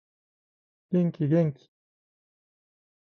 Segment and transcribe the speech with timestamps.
[0.91, 1.69] 元気元気